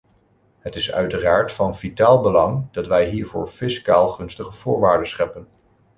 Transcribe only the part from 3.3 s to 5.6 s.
fiscaal gunstige voorwaarden scheppen.